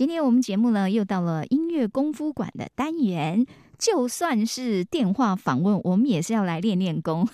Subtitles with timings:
[0.00, 3.44] 今天我们节目呢，又到了音乐功夫馆的单元。
[3.78, 7.28] 就算是电话访问，我们也是要来练练功。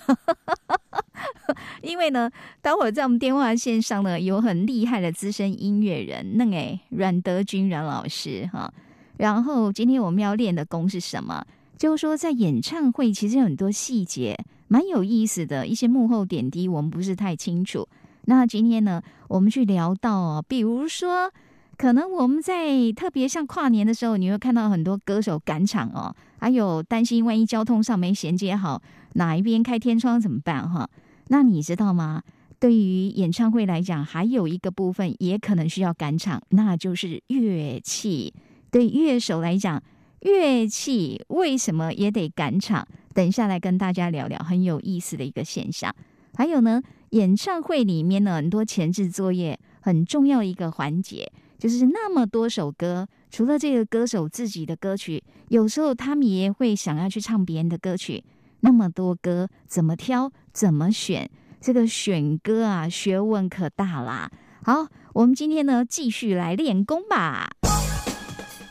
[1.81, 2.29] 因为呢，
[2.61, 8.73] 待会儿在我们电话线上呢，有很厉害的资深音乐人，那哎，阮德军阮老师哈。
[9.15, 11.45] 然后今天我们要练的功是什么？
[11.77, 14.37] 就是说，在演唱会其实有很多细节，
[14.67, 17.87] 蛮有意思的一些幕后点滴，我们不是太清楚。
[18.25, 21.31] 那今天呢，我们去聊到，比如说。
[21.77, 28.81] 可能我们在特别像跨年的时候，你会看到很多歌手赶场哦，还有担心万一交通上没衔接好，
[29.13, 30.89] 哪一边开天窗怎么办哈？
[31.27, 32.23] 那你知道吗？
[32.59, 38.33] 对于演唱会来讲，还有一个部分也可能需要赶场，那就是乐器。
[38.71, 39.81] 对乐手来讲，
[40.21, 42.87] 乐器为什么也得赶场？
[43.13, 45.93] 等一下来跟大家聊聊很有意思的一个现象。
[46.33, 46.81] 还有呢，
[47.11, 51.31] 演唱会里面呢，很多前置作业很重要一个环节。
[51.57, 58.23] 就是那么多首歌，除了这个歌手自己的歌曲，有时候他们也会想要去唱别人的歌曲。
[58.59, 60.31] 那么多歌，怎么挑？
[60.51, 61.29] 怎么选？
[61.59, 64.31] 这个选歌啊，学问可大啦！
[64.63, 67.49] 好，我们今天呢，继续来练功吧。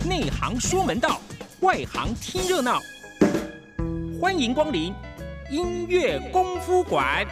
[0.08, 1.20] 内行说门道，
[1.60, 2.78] 外行听热闹。
[4.20, 4.94] 欢迎光临
[5.50, 7.26] 音乐功夫馆。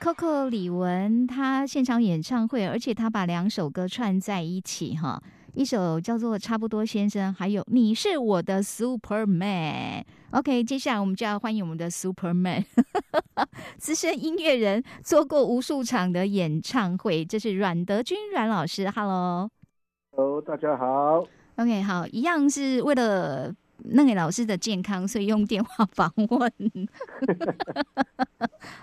[0.00, 5.22] Coco 李玟她现场演唱会，而且她把两首歌串在一起哈，
[5.52, 10.02] 一首叫做《差不多先生》，还有《你是我的 Superman》。
[10.30, 12.64] OK，接下来我们就要欢迎我们的 Superman，
[13.78, 18.90] 资深音乐人，做过无数场的演唱会，这是阮德军阮老师。
[18.90, 21.24] Hello，Hello，大家好。
[21.56, 26.52] OK，好，一样是为了那个老师的健康，所以用电话访问。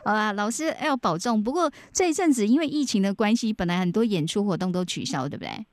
[0.04, 1.44] 好啦，老师要保重。
[1.44, 5.66] 不过这一阵子因为疫情的关系，本来很多演出活动都取消，对不对？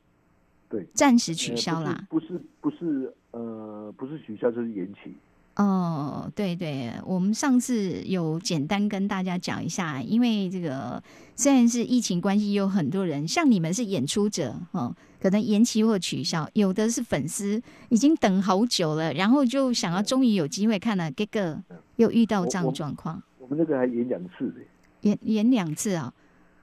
[0.69, 2.07] 对，暂时取消啦。
[2.11, 5.15] 不是，不是，呃，不是取消，就是延期。
[5.59, 11.03] 哦，对对，我们上次有简单跟大家讲一下，因为这个
[11.35, 21.61] 虽然是疫情关系，有很多人像你们是演出者哦，可能延期或取消；有的是粉丝已经等好久了，然后就想要终于有机会看了，这个
[21.97, 23.21] 又遇到这样状况。
[23.41, 24.55] 我们那个还演两次
[25.01, 26.15] 演演两次啊？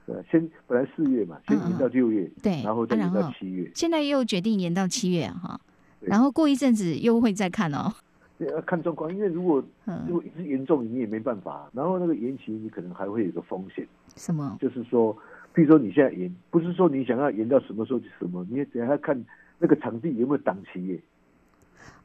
[0.06, 5.60] 对，先本来四月嘛，先延到六月，对，然后再演到七月，现在又决定延到七月哈，
[6.00, 7.92] 然后过一阵子又会再看哦。
[8.38, 9.62] 要看状况，因为如果
[10.06, 11.70] 如果一直严重，你也没办法。
[11.72, 13.86] 然后那个延期，你可能还会有个风险。
[14.14, 14.58] 什么？
[14.60, 15.14] 就是说，
[15.54, 19.24] 譬如说你现在延，不是说你想要延到什么时候就什么，你也等下看
[19.58, 21.00] 那个场地有没有档期耶。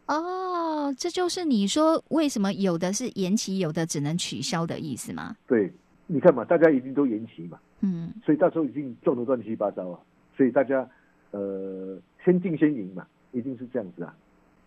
[0.08, 5.36] 哦，这就是你说为什么有的是延期，有的只能取消的意思吗？
[5.48, 5.72] 对，
[6.08, 7.60] 你看嘛，大家一定都延期嘛。
[7.82, 8.12] 嗯。
[8.26, 10.00] 所以到时候已经撞得乱七八糟啊。
[10.36, 10.88] 所以大家
[11.32, 14.16] 呃，先进先赢嘛，一定是这样子啊。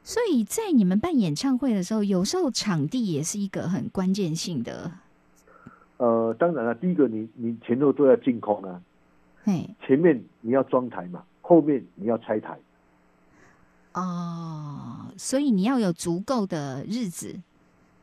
[0.06, 4.92] 所以在你们办演唱会的时候，有时候场地也是一个很关键性的。
[5.96, 8.82] 呃，当然了，第一个你你前后都要净空啊，
[9.44, 12.58] 嘿，前面你要装台嘛，后面你要拆台。
[13.94, 17.40] 哦，所以你要有足够的日子，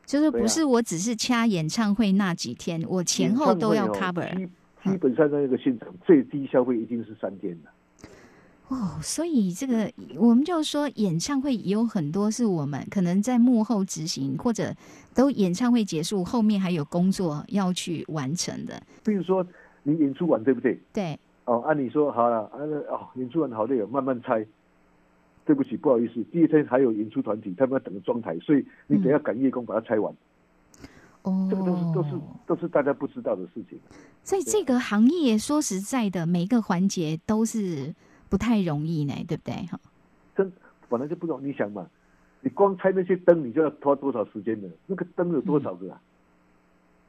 [0.04, 4.36] 就是不是我只是掐演唱会那几天，我前后都要 cover。
[4.36, 7.70] 基基本上那个现场最低消费一定是三天的。
[8.72, 14.74] 哦，所以这个我们就说，演唱会有很多是我们可能在幕后执行，或者
[15.14, 18.82] 都演唱会结束后面还有工作要去完成的。
[19.04, 19.46] 比如说
[19.82, 20.80] 你演出完对不对？
[20.90, 21.18] 对。
[21.44, 22.56] 哦，按理说好了，啊
[22.88, 24.46] 哦，演出完好累哦，慢慢拆。
[25.44, 30.14] 对不起，不好意思，第二天还有演出团体，他们要等着装台，所以你等下赶夜工把它拆完。
[31.22, 31.46] 哦。
[31.50, 32.10] 这个都是都是
[32.46, 33.78] 都是大家不知道的事情。
[34.22, 37.94] 在这个行业，说实在的，每一个环节都是。
[38.32, 39.52] 不太容易呢，对不对？
[39.66, 39.78] 哈，
[40.34, 40.50] 真
[40.88, 41.86] 本来就不容易，你想嘛，
[42.40, 44.66] 你光拆那些灯，你就要花多少时间呢？
[44.86, 46.00] 那个灯有多少个啊？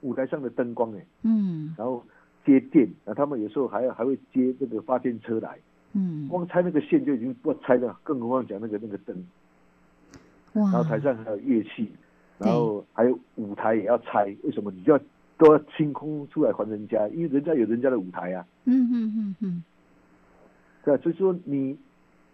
[0.02, 2.04] 舞台上的灯光哎，嗯，然后
[2.46, 5.58] 接电，那，他们有时候还要还会接那个发电车来，
[5.94, 9.16] 嗯，光拆那个线就已经不拆了，更何况讲那个那个灯，
[10.56, 11.90] 哇，然后台上还有乐器，
[12.38, 14.70] 然后还有舞台也要拆，为什么？
[14.72, 15.00] 你就要
[15.38, 19.64] 都要清空出来还人家，因为人家有人家的舞台啊，嗯嗯嗯嗯。
[20.84, 21.78] 对，所以说你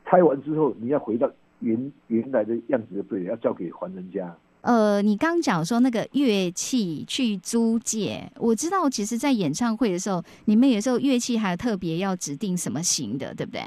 [0.05, 1.29] 拆完之后，你要回到
[1.59, 4.35] 原原来的样子就对了，要交给还人家。
[4.61, 13.61] 呃，你刚讲说那个乐器去租借，我知道，其实，在演唱会的时候，你们有时候乐器还特别要指定什么型的，对不对？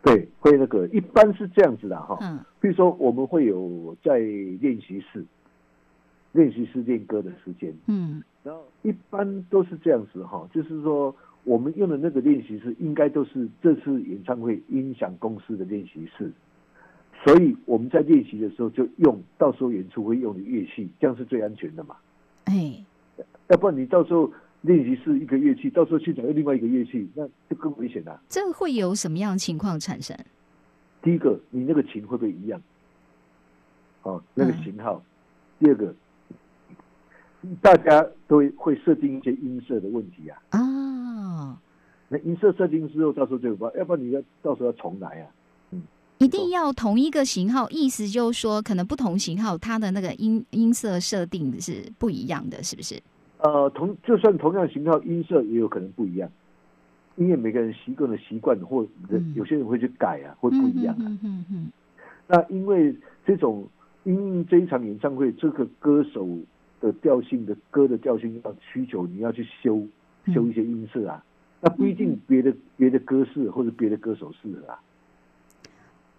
[0.00, 2.16] 对，会那个一般是这样子的哈。
[2.20, 2.38] 嗯。
[2.60, 5.24] 比如说，我们会有在练习室，
[6.32, 7.74] 练习室练歌的时间。
[7.86, 8.22] 嗯。
[8.44, 11.12] 然后一般都是这样子哈，就是说。
[11.48, 16.30] 我们用的那个练习室，应该都是这次演唱会音响公司的练习室，
[17.24, 21.96] 所以我们在练习的时候就用到时候演出会用的乐器，这样是最安全的嘛？
[22.44, 22.84] 哎，
[23.48, 28.20] 要不然你到时候练习室一个乐器，到时候去找另外一个乐器，那就更危险了。
[28.28, 30.14] 这会有什么样的情况产生？
[31.00, 32.60] 第一个，你那个琴会不会一样？
[34.02, 35.02] 哦，那个型号。
[35.58, 35.94] 第二个，
[37.62, 40.38] 大家都会设定一些音色的问题啊。
[40.50, 40.67] 啊。
[42.08, 45.26] 那音色设定之后，到时候就不，要不然你要到时候要重来啊。
[45.72, 45.82] 嗯，
[46.18, 52.98] 一定要同一个型号，意思就是说，可能不同型号它的那个音音色设定是不一样的，是不是？
[53.40, 56.30] 呃，同就算同样型号，音色也有可能不一样，
[57.16, 58.86] 因为每个人习惯的习惯或
[59.34, 61.04] 有些人会去改啊，会不一样啊。
[61.04, 61.72] 嗯嗯嗯。
[62.26, 62.96] 那因为
[63.26, 63.68] 这种
[64.04, 66.26] 因这一场演唱会，这个歌手
[66.80, 69.86] 的调性的歌的调性要需求，你要去修
[70.32, 71.22] 修一些音色啊。
[71.60, 74.78] 那不一定别的别的歌是或者别的歌手适合啊。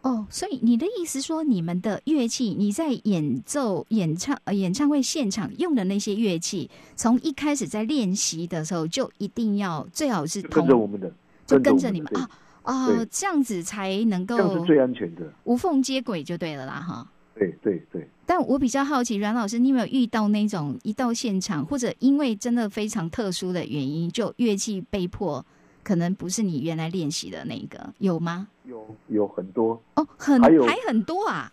[0.02, 11.12] 哦，所以你的意思说，你们的乐器，你在演奏、演唱、呃演唱会现场用的那些乐器，从一开始在练习的时候就一定要最好是跟着我们的，
[11.46, 12.30] 就跟着你们啊
[12.64, 17.06] 啊，这样子才能够这样是最安全的，无缝接轨就对了啦哈。
[17.40, 25.44] 对对对，但我比较好奇，阮老师，你有没有遇到那种一到现场，或者因为真的非常特殊的原因，就乐器被迫
[25.82, 28.50] 可能不是你原来练习的那个，有吗？
[28.66, 29.82] 有有很多。
[29.96, 31.50] 哦，很还有还很多啊，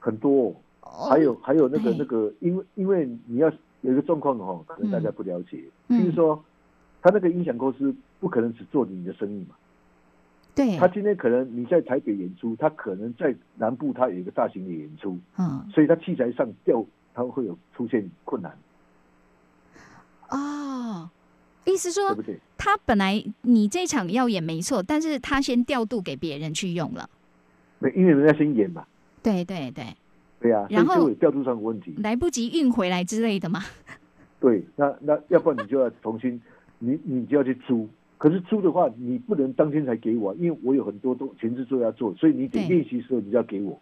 [0.00, 1.96] 很多、哦，哦还有还有那个哎。
[1.98, 3.52] 那个，因为因为你要
[3.82, 6.00] 有一个状况哦，可能大家不了解，嗯。
[6.00, 6.42] 比如说
[7.02, 9.54] 他那个音响公司不可能只做你的生意嘛，
[10.56, 10.76] 对。
[10.76, 15.64] 他，今天可能你在台北演出，他可能在南部他有一个大型的演出，嗯。
[15.72, 16.84] 所以他器材上调
[17.14, 18.58] 他会有出现困难，
[20.30, 21.08] 哦，
[21.64, 22.38] 意思说对不对？
[22.58, 27.08] 他本来你这场要演没错，但是他先调度给别人去用了，
[27.78, 28.86] 没，因为人家先演嘛，
[29.22, 29.84] 对对对，
[30.40, 31.94] 对呀、所然后调度上的问题。
[31.98, 33.62] 来不及运回来之类的嘛，
[34.40, 36.40] 对，那那要不然你就要重新，
[36.78, 37.88] 你你就要去租。
[38.18, 43.78] 可是租的话，你不能当天才给我，因为我有很多都前置作业要做，所以你得练习的时候你就要给我。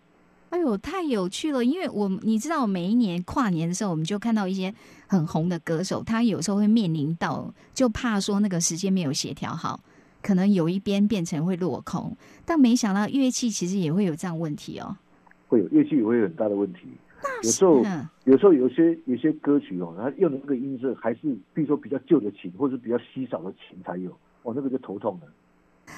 [0.50, 1.64] 哎呦，太有趣了！
[1.64, 4.72] 因为我你知道，每一年跨年的时候，我们就看到一些
[5.08, 9.80] 很红的歌手，他有时候会面临到，就怕说那个时间没有协调好，
[10.22, 12.16] 可能有一边变成会落空。
[12.44, 14.96] 但没想到乐器其实也会有这样问题哦。
[15.48, 16.80] 会有乐器也会有很大的问题。
[17.42, 24.14] 有时候嗯有时候有些有些歌曲哦，它用的那个音色还是，比如说比较旧的琴，或者比较稀少的琴才有，
[24.44, 25.26] 哦，那个就头痛了。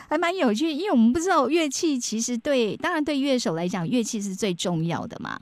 [0.09, 5.38] 还蛮有趣，因为我们不知道乐器其实对，当然对乐手来讲，乐器是最重要的嘛，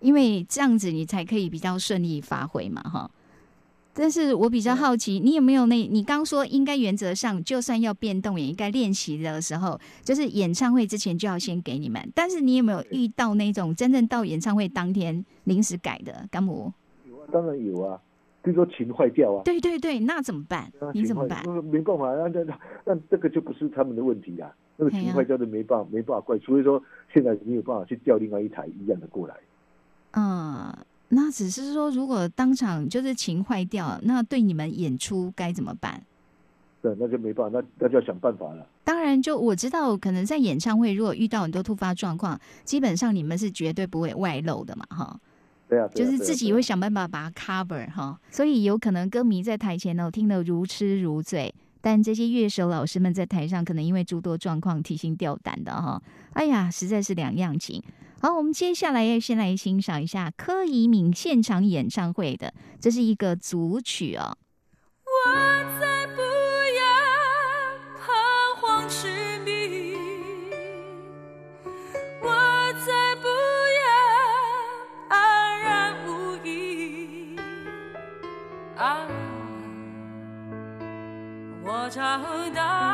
[0.00, 3.10] 因为这样子你才可以比较顺利发挥嘛，哈。
[3.92, 5.74] 但是我比较好奇，你有没有那？
[5.88, 12.08] 你刚说应该原则上，就算要变动，也应该练习的时候，就是演唱会之前就要先给你们。
[12.14, 16.24] 但是你有没有遇到那种真正到演唱会当天临时改的？
[16.30, 16.72] 干姆？
[17.08, 18.00] 有啊，当然有啊，
[18.48, 20.90] 比如说琴坏掉啊，对对对，那怎么办啊？
[20.94, 21.46] 你怎么办？
[21.64, 24.50] 没办法，那那那那这个就不是他们的问题啊。
[24.78, 29.34] 那个琴坏掉的没办法没办法怪，除非说现在没有办法去调另外一台一样的过来。
[30.12, 30.74] 嗯，
[31.08, 36.02] 那只是说，如果当场就是琴坏掉，那对你们演出该怎么办？
[36.80, 38.66] 对，那就没办法，那那就要想办法了。
[38.82, 45.20] 当然，就我知道，可能在演唱会如果遇到很多突发状况，基本上你们是绝对不会外露的嘛，哈，
[45.68, 48.18] 对啊，就是自己会想办法把它 cover 哈。
[48.30, 56.02] 所以有可能歌迷在台前呢听得如痴如醉，但这些乐手老师们在台上可能因为诸多状况提心吊胆的哈。
[56.32, 57.82] 哎呀，实在是两样情。
[58.20, 64.36] 好，我们接下来要先来欣赏一下柯以敏现场演唱会的，这是一个组曲哦。
[65.04, 65.30] 我
[81.98, 82.04] 找
[82.54, 82.87] 到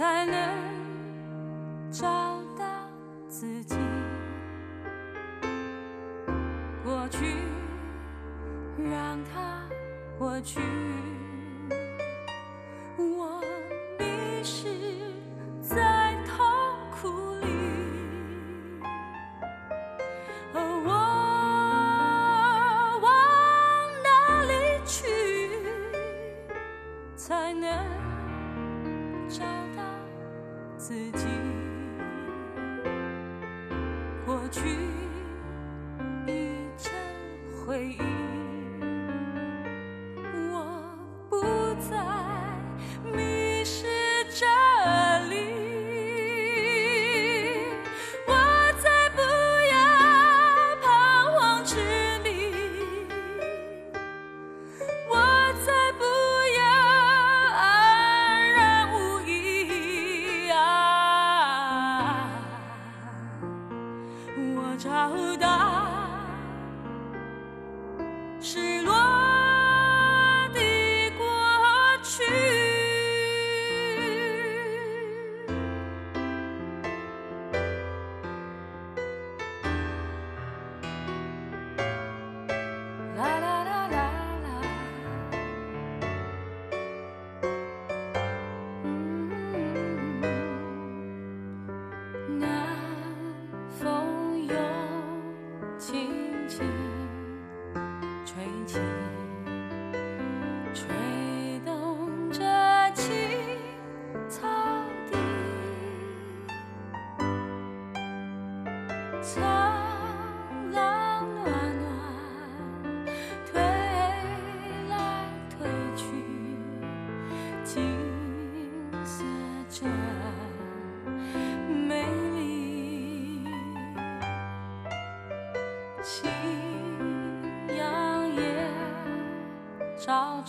[0.00, 2.08] 才能找
[2.58, 2.64] 到
[3.28, 3.76] 自己？
[6.82, 7.36] 过去，
[8.78, 9.60] 让它
[10.18, 10.58] 过去。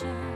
[0.01, 0.30] 照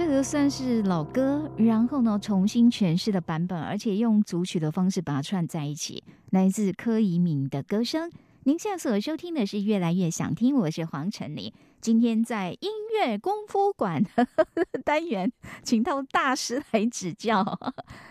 [0.00, 8.10] 这个算是老歌，然后呢重新诠释的版本，而且用组曲的方式把它串在一起，来自柯以敏的歌声。
[8.44, 11.52] 您现在所收听的是《越来越想听》，我是黄晨林。
[11.82, 14.02] 今天在音乐功夫馆
[14.86, 15.30] 单元，
[15.62, 17.44] 请到大师来指教。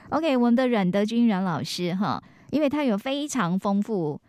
[0.10, 4.21] OK，我们的阮德军阮老师哈，因为他有非常丰富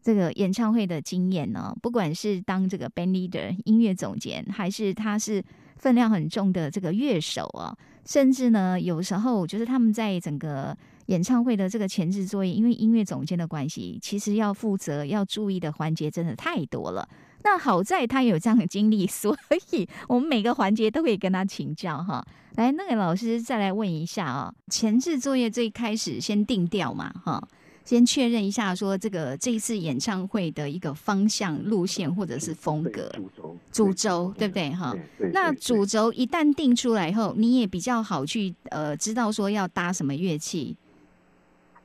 [0.00, 5.44] 这个演唱会的经验呢，不管是当这个 band leader 音乐总监，还是他是
[5.76, 17.08] 分量很重的这个乐手啊，甚至呢，有时候就是他们在整个演唱会的这个前置作业，因为音乐总监的关系，其实要负责要注意的环节真的太多了。
[17.44, 19.36] 那好在他有这样的经历， 所
[19.70, 22.26] 以我们每个环节都可以跟他请教哈。
[22.56, 27.40] 来，那个老师再来问一下啊，前置作业最开始先定调嘛哈。
[27.86, 34.70] 先确认一下，说这个这一次演唱会的一个方向、路线或者是风格、主轴、主轴，对不对？
[34.70, 34.92] 哈，
[35.32, 40.76] 那主轴一旦定出来以后，你也比较好去呃知道说要搭什么乐器，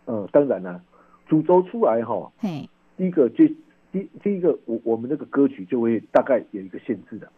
[0.06, 0.82] 呃，当然啦，
[1.28, 3.46] 主轴出来哈，嘿，第一个就
[3.92, 7.32] 第第一个，我我们那个歌曲就会大概有一个限制的，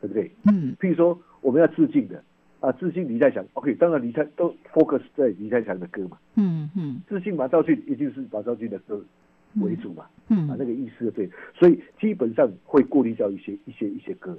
[0.00, 0.32] 对不对？
[0.44, 2.24] 嗯譬如说我们要致敬的
[2.60, 7.00] 啊，致敬李在祥，OK，当然李在都 focus 在李在祥的歌嘛，嗯嗯。
[7.08, 9.02] 致敬马兆俊一定是马兆俊的歌
[9.62, 14.36] 为主嘛，嗯啊，那嗯，个意思对，所以基本上会过滤掉一些一些一些歌，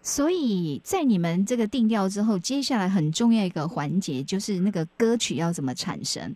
[0.00, 6.34] 所以在你们这个定调之后，接下来很重要一个环节就是那个歌曲要怎么产生，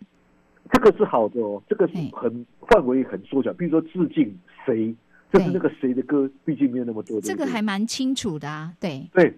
[0.71, 4.33] 这个是好的哦，这个是很范围很缩小，比如说致敬
[4.65, 4.95] 谁，
[5.33, 9.33] 就是那个谁的歌，毕竟没有那么多，这个还蛮清楚的啊，对，对。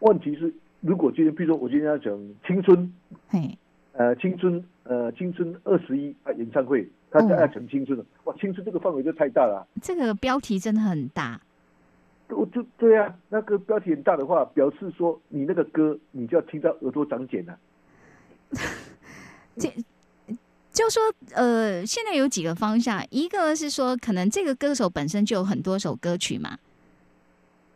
[0.00, 2.12] 问题是，如果今天，比如说我今天要讲
[2.46, 2.92] 青春，
[3.28, 3.58] 嘿，
[3.92, 11.40] 呃，青春，呃，青春二十一啊演唱会，他嗯要讲青春了，哇，青春这个范围就太大了啊、这个标题真的很大，
[12.28, 17.58] 我就对啊，那个标题很大的话，表示说你那个歌，你就要听到耳朵长茧了、
[19.56, 19.72] 这
[20.72, 26.58] 就说呃，现在有几个方向，一个是说可能这个歌手本身就有很多首歌曲嘛，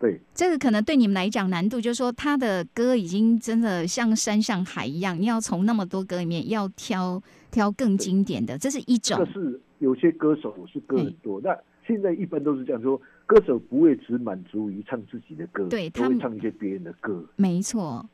[0.00, 9.30] 对，这个可能对你们来讲难度，就是说他的歌已经真的像山像海一样，你要从那么多歌里面要挑挑更经典的，这是一种这个。
[9.30, 11.54] 是有些歌手是歌很多，那
[11.86, 17.22] 现在一般都是这样说，歌手不会只满足于唱自己的歌，对他们会唱一些别人的歌。
[17.36, 18.08] 没错，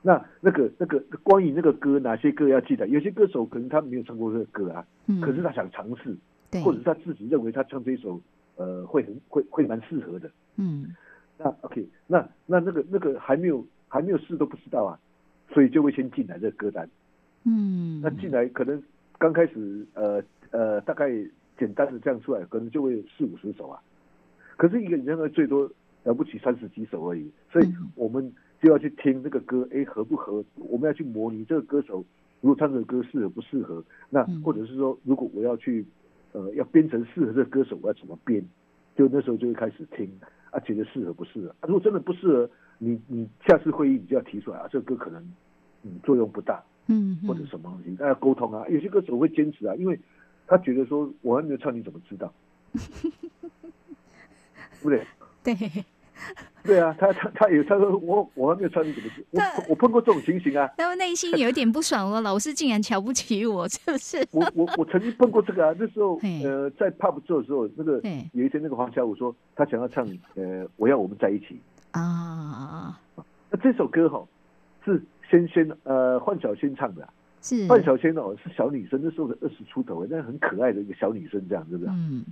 [0.00, 2.88] 那那个那个关于那个歌，哪些歌要记得？
[2.88, 6.16] 有些歌手可能他没有唱过这个歌啊，嗯，可是他想尝试，
[6.50, 8.18] 对，或者是他自己认为他唱这首
[8.56, 10.30] 呃会很会会蛮适合的。
[10.56, 10.94] 嗯
[11.36, 14.98] 那 OK，那那那个那个还没有还没有试都不知道啊，
[15.52, 16.88] 所以就会先进来这个歌单。
[17.44, 18.80] 嗯，那进来可能
[19.18, 21.10] 刚开始呃呃大概
[21.58, 23.80] 简单的这样出来，可能就会四五十首啊。
[24.56, 25.68] 可是一个演唱会最多
[26.04, 30.42] 了不起三十几首而已，所以嗯我们就要去听这个歌，哎合不合？
[30.54, 32.04] 我们要去模拟这个歌手
[32.40, 33.84] 如果唱这个歌适合不适合？
[34.08, 35.84] 那嗯或者是说，如果我要去
[36.32, 38.44] 呃要编成适合这个歌手，我要怎么编？
[38.96, 40.08] 就那时候就会开始听
[40.54, 41.48] 啊，觉得适合不适合？
[41.60, 45.20] 啊、如果真的不适合，你你下次会议你就要提出来啊，这个歌可能
[45.82, 46.62] 嗯作用不大。
[46.86, 48.68] 嗯或者什么东西，大家沟通啊。
[48.68, 49.98] 有些歌手会坚持啊，因为
[50.46, 52.30] 他觉得说我还没有唱，你怎么知道？
[54.82, 55.06] 对不对？
[55.42, 55.54] 对，
[56.64, 59.24] 对啊，他他他也他说我我还没有穿，你怎么知？
[59.32, 64.26] 我我碰过这种情形啊，他们内心有点不爽哦，老师竟然瞧不起我，是不是？
[64.32, 65.74] 我我我曾经碰过这个啊。
[65.78, 68.00] 那时候呃在 pub 做的时候，那个
[68.32, 72.98] 有一天那个黄小琥说他想要唱呃我要我们在一起，啊，
[73.50, 74.26] 那这首歌哈
[74.86, 81.90] 是先先呃范晓萱唱的啊、是，范晓萱哦是小女生，那时候的二十出头，但是很可爱的一个小女生，这样是不是？
[81.90, 82.24] 嗯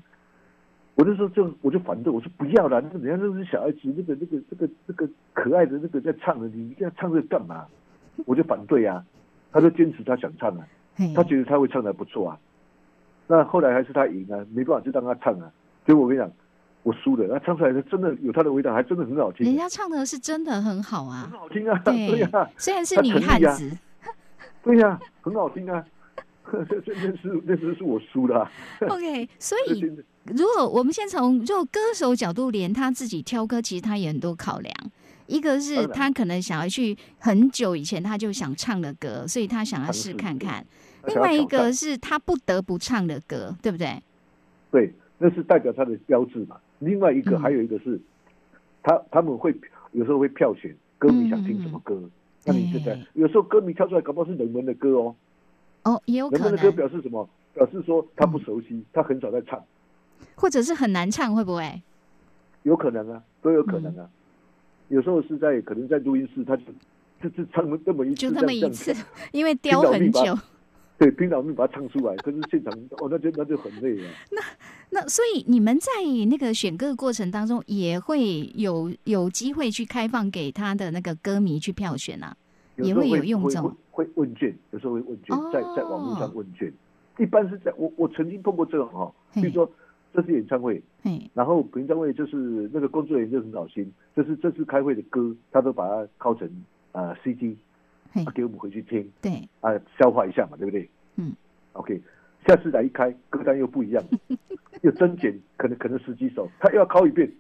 [1.03, 7.67] 我那时候就我就反对，我说不要了，那个人家那是小孩子，那个那个那个那个可爱的那个在唱的，你这样唱这个干嘛？
[8.25, 9.05] 我就反对啊，
[9.51, 10.65] 他就坚持他想唱啊，
[11.13, 12.39] 他觉得他会唱的不错啊。
[13.27, 15.51] 那后来还是他赢啊，没办法就让他唱啊。
[15.85, 16.31] 结果我跟你讲，
[16.85, 23.77] 我输了，他唱出来的真的有他的味道，还真的很好听，人家唱的是真的很好啊很，好听啊，对啊，，虽然是女汉他子，
[24.63, 25.85] 对呀、很好听啊。
[26.69, 29.81] 这这那是那是是我输了、啊，OK，所以
[30.25, 34.75] 如果我们先从如果歌手角度，连他自己挑歌，其实他也很多考量。
[35.27, 40.63] 一个是他可能想要去很久以前他就想唱的歌，所以他想要试看看；
[41.07, 44.01] 另外一个是他不得不唱的歌，对不对？
[44.71, 46.57] 对，那是代表他的标志嘛。
[46.81, 48.01] 另外一个、嗯还有一个是，
[48.83, 49.55] 他他们会
[49.93, 52.01] 有时候会票选歌迷想听什么歌，
[52.45, 55.15] 那你就在哎有时候歌迷挑出来，搞不好是冷门的歌哦。
[55.85, 57.29] 哦，也有可冷门的歌，表示什么？
[57.55, 59.63] 表示说他不熟悉，他很少在唱，
[60.35, 61.83] 或者是很难唱，会不会？
[62.63, 64.09] 有可能啊，都有可能啊。
[64.89, 66.65] 有时候是在可能在录音室，他就
[67.23, 68.95] 就就唱那么一次，就那么一次，
[69.33, 70.39] 因为雕很久。
[70.99, 72.15] 对，拼老命把它唱出来。
[72.17, 74.09] 可是现场哦，那就那就很累了。
[74.31, 74.41] 那
[74.91, 75.91] 那所以你们在
[76.31, 82.37] 那个选歌的过程当中，也会有有机会去开放给他的那个歌迷去票选啊。
[82.77, 86.73] 也会有用这种会会问卷，有时候会问卷，哦在在网络上问卷。
[87.19, 89.71] 一般是在我我曾经碰过这种哈，嘿比如说
[90.13, 92.37] 这次演唱会，嘿，然后平常会就是
[92.73, 96.49] 那个工作人员就很好心，就是这次开会的歌，他都把它拷成
[96.93, 97.57] 啊 CD，
[98.35, 100.89] 给我们回去听对，啊消化一下嘛，对不对？
[101.17, 101.33] 嗯。
[101.75, 101.99] OK，
[102.47, 104.05] 下次来一开歌单又不一样，
[104.83, 107.33] 又增减，可能可能十几首，他又要拷一遍，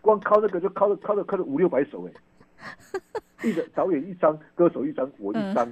[0.00, 2.12] 光拷那个就拷了拷了拷了五六百首哎，
[3.48, 5.64] 一个导演一张，歌手一张，我一张，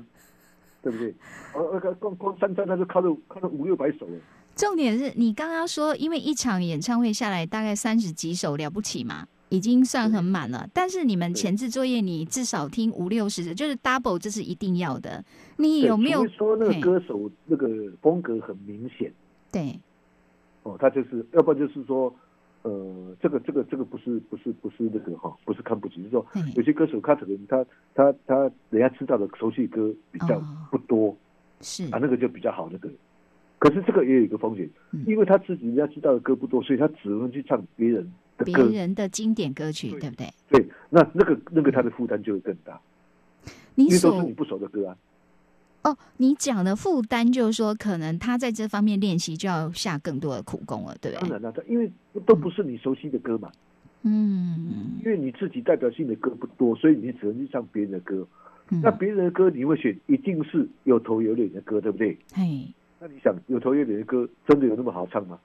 [0.80, 1.12] 对不对？
[1.54, 4.18] 呃，那个光光三张他就拷了拷了五六百首哎，
[4.58, 10.68] 重点是你刚刚说，因为一场演唱会下来大概三十几首了不起嘛，已经算很满了。
[10.74, 15.24] 但是你们前置作业，你至少听五六十，就是 double，这是一定要的。
[15.58, 17.68] 你有没有说那个歌手那个
[18.02, 19.12] 风格很明显？
[19.52, 19.78] 对？
[20.64, 22.12] 哦，他就是，要不然就是说，
[22.62, 31.16] 呃，这个这个这个不是不是不是那个哈，不是看不起，就是说有些歌手他可能他他他人家知道的熟悉歌比较哦不多、
[31.60, 32.90] 是啊，那个就比较好那个。
[33.58, 38.56] 可是这个也有一个风险，嗯因为他自己人家知道的歌不多，所以他只能去唱别人的别。
[38.56, 40.26] 人的经典歌曲，对对不对？
[40.50, 42.80] 对，那那个那个他的负担就会更大，
[43.74, 44.96] 你都是你不熟的歌啊。
[45.82, 51.20] 哦，你讲的负担就是说，可能他在这方面练习就要下更多的苦功了，对不对？
[51.22, 51.90] 当然了，他因为
[52.26, 53.50] 都不是你熟悉的歌嘛，
[54.02, 58.26] 嗯因为你自己代表性的歌不多，所以你只能去唱别人的歌。
[58.70, 62.18] 嗯那别人的歌你会选，一定是有头有脸的歌，对不对？
[62.34, 62.68] 嘿，
[63.00, 65.38] 那你想，有头有脸的歌真的有那么好唱吗？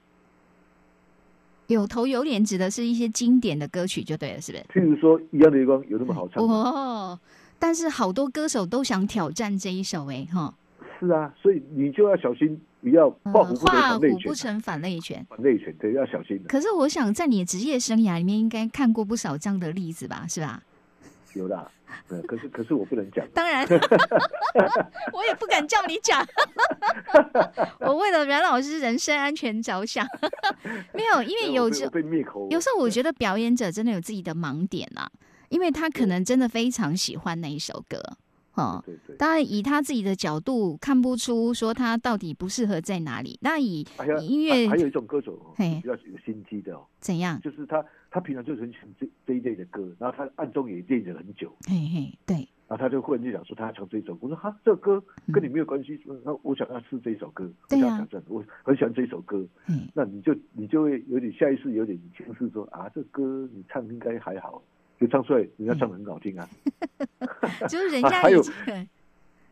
[1.68, 4.64] 有头有脸指的是一些经典的歌曲就对了，是不是？
[4.64, 6.54] 譬如说《一样的月光》有那么好唱吗？
[6.54, 7.20] 哦，
[7.58, 10.52] 但是好多歌手都想挑战这一首，哎，哈，
[11.00, 15.26] 是啊，所以你就要小心，不要呃画虎不成反类犬反类犬。
[15.30, 16.44] 反类犬对，要小心的。
[16.48, 20.26] 可是我想，在你的职业生涯里面，应该看过不少这样的例子吧？
[20.28, 20.62] 是吧？
[21.34, 21.70] 有啦，
[22.08, 23.66] 嗯，可是可是我不能讲，当然，
[25.12, 26.26] 我也不敢叫你讲。
[27.80, 30.06] 我为了阮老师人身安全着想，
[30.92, 35.10] 没有，因为有时我被我被灭口，有时候我觉得表演者真的有自己的盲点啊，
[35.48, 38.00] 因为他可能真的非常喜欢那一首歌，
[38.54, 38.82] 哦。
[38.84, 43.38] 对对，当然，以他自己的角度看不出说他到底不适合在哪里。
[43.42, 43.86] 那以
[44.20, 45.80] 音乐还还有一种歌手哦嘿。
[45.82, 47.40] 比较有心机的哦，怎样？
[47.40, 52.36] 就是他他平常就很喜欢这这一类的歌，然后他暗中也练了很久，嘿嘿，对，
[52.68, 58.06] 然后他就忽然就想说他要唱这一首，我说哈这歌跟你没有关系，那我想要试这一首歌，对啊。
[58.28, 64.62] 我很喜欢这一首歌，嗯，那你就你就会有点下意识有点轻视说啊这歌你唱应该还好，
[65.00, 66.48] 就唱出来人家唱的很好听啊，
[67.68, 68.42] 就是人家有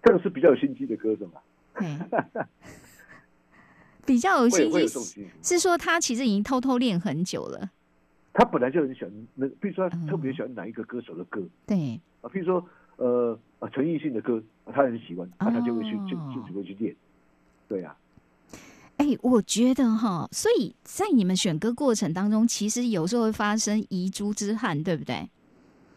[0.02, 1.40] 这个是比较有心机的歌手嘛，
[1.74, 1.98] 嘿。
[4.04, 4.84] 比较有心机
[5.42, 7.70] 是说他其实已经偷偷练很久了。
[8.32, 11.40] 他本来就很喜欢那，比如说他嗯特别喜欢哪一个歌手的歌。
[11.66, 16.32] 对，啊，譬如说呃啊陈奕迅的歌，啊他很喜欢，那、他就会去就哦。
[16.34, 16.96] 自己会去练，
[17.68, 17.96] 对啊，
[19.02, 25.28] 哎、我觉得哈，所以在你们选歌过程当中，其实有时候会发生遗珠之憾，对不对？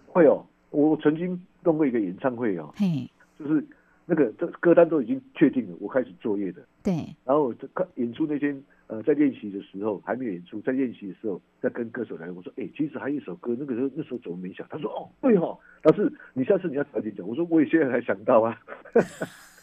[0.07, 3.63] 会哦，我曾经弄过一个演唱会哦，嘿，就是
[4.07, 14.65] 那个这歌单都已经确定了，我开始作业的，对，然后我这看演出那天呃在练习的时候还没有演出，在练习的时候在跟歌手聊，我说哎、其实还有一首歌，那个时候那时候怎么没想？
[14.67, 18.57] 他说哦对哦，老师你下次你要早点讲，我说我也现在才想到啊，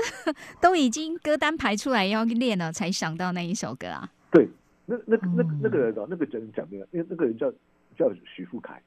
[0.60, 4.10] 都已经歌单排出来要练了，才想到那一首歌啊。
[4.30, 4.48] 对，
[4.86, 7.52] 那那个那那个人哦，那个人讲没有，因为那个人叫
[7.96, 8.80] 叫徐富凯，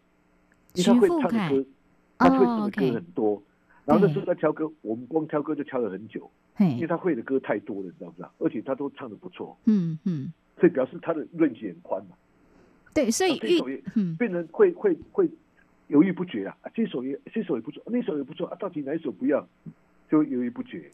[0.73, 1.69] 因为他会徐富凯唱的歌，
[2.17, 3.43] 他会唱哦的歌很多。
[3.85, 8.31] 然后那时候他挑歌，我们光挑歌就挑了很久，因为，他会的歌太多了，你知道不知道？
[8.39, 12.15] 而且他都唱的不错，嗯嗯，所以表示他的论据很宽嘛。
[12.95, 15.29] 对，所以这首也嗯，变成会会会
[15.87, 19.47] 犹豫不决啊，啊这首也这首也不错，那首也不错啊，到底哪一首不要，
[20.09, 20.89] 就犹豫不决。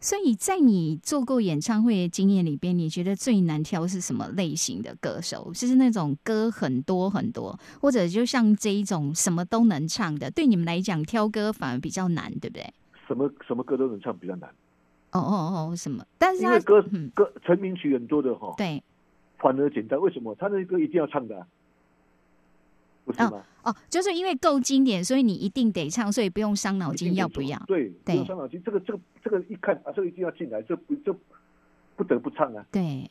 [0.00, 5.50] 所以在你做过演唱会的经验里边，你觉得最难挑是什么类型的歌手？
[5.52, 12.72] 就是那种歌很多很多，或者就像这一种什么都能唱的，对你们来讲挑歌反而比较难，对不对？
[13.08, 14.48] 什么什么歌都能唱比较难，
[15.10, 16.06] 哦哦哦，什么？
[16.16, 18.80] 但是他因为歌嗯，歌成名曲很多的哈，对
[19.38, 20.00] 反而简单。
[20.00, 20.32] 为什么？
[20.36, 21.46] 他那歌一定要唱的、啊，
[23.08, 23.42] 不是吗？
[23.62, 27.58] 哦，就是因为够经典，所以你一定得唱，所以不用伤脑筋要不要？
[27.66, 28.62] 对，不对用伤脑筋。
[28.62, 31.14] 这个这个这个一看啊，这个一定要进来，这不这
[31.96, 32.64] 不得不唱啊。
[32.70, 33.10] 对。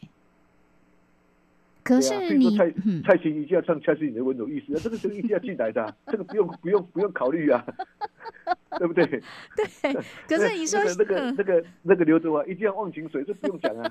[1.88, 7.66] 可是你蔡琴一定要唱《蔡琴你的温柔意思》啊，这个这个一定要进来的啊、 这个不用不用不用考虑啊，
[8.78, 9.06] 对不对？
[9.56, 9.94] 对
[10.28, 13.90] 可是你说那个那个嗯那个那个刘德华一定要忘情水，这不用讲啊，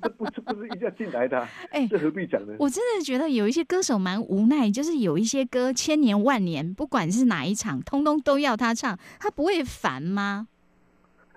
[0.00, 2.54] 这不这不是一定要进来的、啊，哎这何必讲呢？
[2.60, 10.46] 我真的觉得有一些歌手蛮无奈，就是有一些歌千年万年，不管是哪一场，通通都要他唱，他不会烦吗？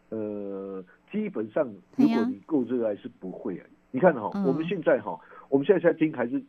[0.09, 3.65] 呃，基本上如果你够热爱是不会啊。
[3.91, 5.17] 你看哈、嗯我们现在哈、
[5.49, 6.41] 我们现在在听还是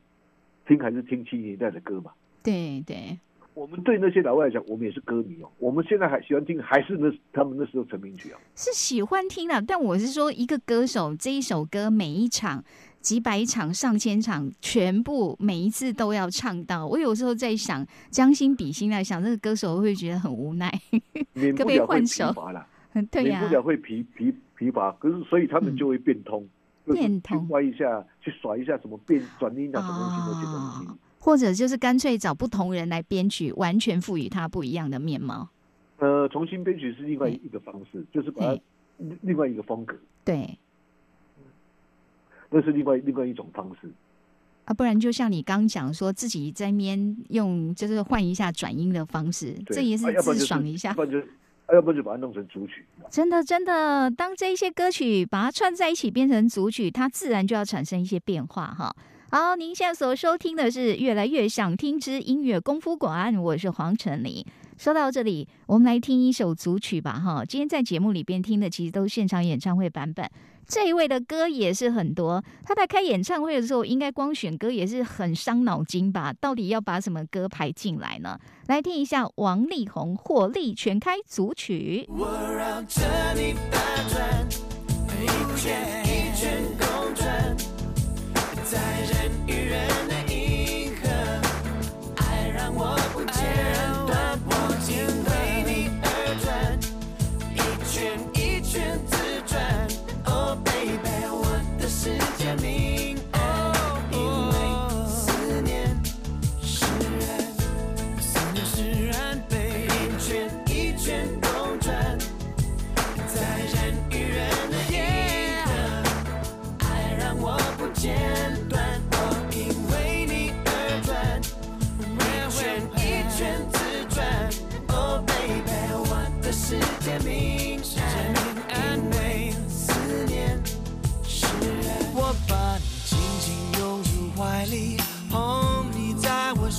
[0.67, 2.13] 听还是听七零年代的歌嘛。
[2.43, 3.19] 对对，
[3.55, 5.49] 我们对那些老外来讲，我们也是歌迷哦。
[5.59, 8.41] 我们现在还喜欢听，还是那他们那时候成名曲啊。
[8.55, 12.65] 是喜欢听的，但我是说，一个歌手这一首歌每一场。
[13.03, 16.85] 几百场、上千场，全部每一次都要唱到。
[16.85, 20.69] 我有时候在想，将心比心来想，这个歌手会觉得很无奈？
[21.35, 22.67] 免可不可以不了会疲换手乏啦，
[23.13, 24.91] 对呀、免不了会疲疲疲乏。
[24.99, 26.49] 可是所以他们就会变通，就
[26.87, 30.88] 是变通去歪一下，去甩一下什么变转音啊，什么东西那些东西。
[30.88, 35.49] 哦或者就是干脆找不同人来编曲，完全赋予它不一样的面貌。
[35.99, 38.61] 呃，重新编曲是另外一个方式，就是把它
[38.99, 40.57] 另另外一个风格，对
[42.49, 43.90] 那是另外另外一种方式。
[44.66, 50.94] 啊，不然就像你刚讲说，自己在面用就是换一下转音的方式，这也是自爽一下要。
[50.94, 51.25] 不然就啊
[51.75, 52.85] 要不就把它弄成组曲。
[53.11, 58.95] 真的真的，当这一些歌曲把它串在一起变成组曲，它自然就要产生一些变化哈。
[59.31, 64.45] 好，您现在所收听的是《越来越想听之音乐功夫馆》，我是黄晨林。
[64.79, 67.45] 说到这里，我们来听一首组曲吧哈。
[67.45, 70.31] 今天在节目里边听的其实都是现场演唱会版本，
[70.69, 72.43] 这一位的歌也是很多。
[72.65, 76.33] 他在开演唱会的时候，应该光选歌也是很伤脑筋吧？
[76.41, 78.39] 到底要把什么歌排进来呢？
[78.67, 82.09] 来听一下王力宏《火力全开》组曲。
[82.09, 83.03] 我绕着
[83.35, 84.47] 你打转，
[85.23, 87.57] 一圈一圈公转，
[88.64, 89.31] 在人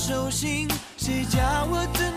[0.08, 2.17] 手心谁叫我真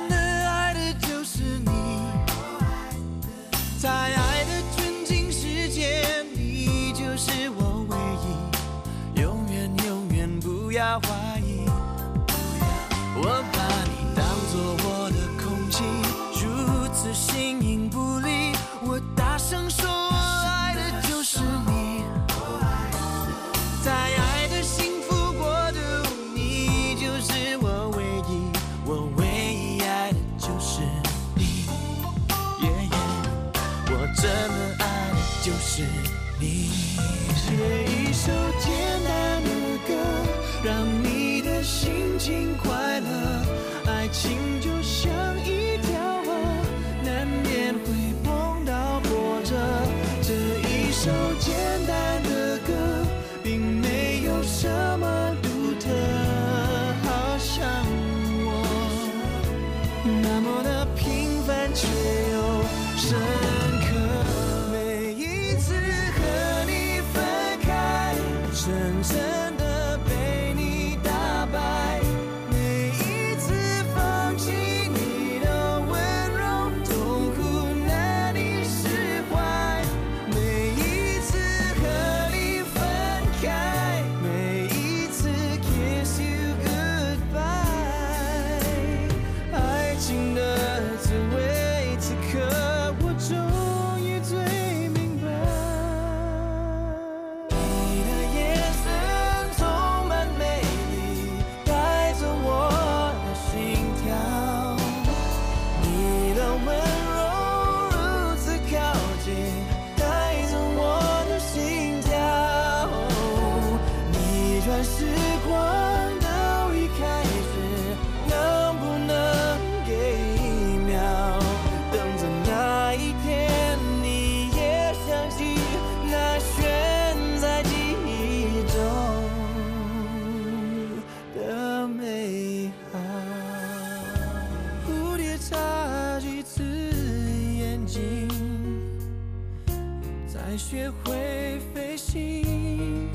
[140.50, 143.08] 才学会飞行。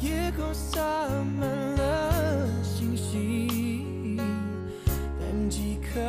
[0.00, 0.82] 夜空洒
[1.38, 4.16] 满了星星，
[5.20, 6.00] 但几颗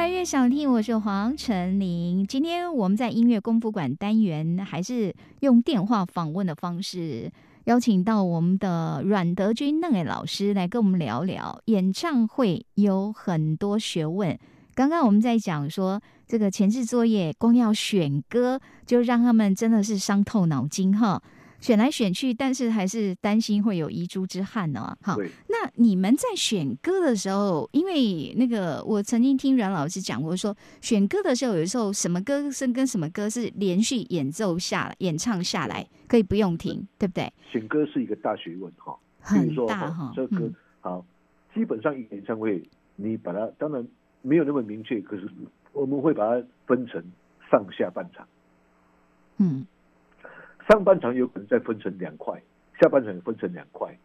[0.00, 2.26] 来越想听，我是黄晨林。
[2.26, 7.30] 今天我们在音乐功夫馆单元，还是用电话访问的方式，
[7.64, 14.38] 邀请到我们的阮德军嫩诶老师来跟我们聊聊演唱会有很多学问。
[14.74, 21.22] 刚刚我们在讲说，这个前置作业光要选歌，就让他们真的是伤透脑筋哈。
[21.60, 24.96] 选来选去，但是还是担心会有遗珠之憾呢。
[25.02, 25.16] 好，
[25.48, 37.32] 那你们在选歌的时候，因为那个我曾经听阮老师讲过说，选歌的时候有时候什么歌声跟什么歌是连续演奏下来、演唱下来，可以不用停，对不对？
[37.50, 38.98] 选歌是一个大学问哈。
[39.22, 41.06] 比很大哈这个歌嗯好，
[41.54, 43.86] 基本上演唱会你把它当然
[44.22, 45.28] 没有那么明确，可是
[45.74, 47.04] 我们会把它分成
[47.50, 48.26] 上下半场，
[49.36, 49.66] 嗯
[50.70, 52.40] 上半场有可能再分成两块，
[52.80, 53.98] 下半场也分成两块，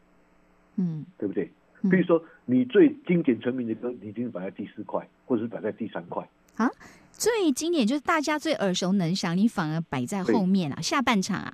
[0.78, 1.06] 嗯。
[1.18, 1.52] 对不对？
[1.82, 1.90] 嗯。
[1.92, 6.28] 比如说你最经典成名的歌，你已经摆在第四块，或者是摆在第三块。
[6.56, 6.70] 啊。
[7.12, 11.54] 最经典就是大家最耳熟能详，你反而摆在后面啊，下半场啊，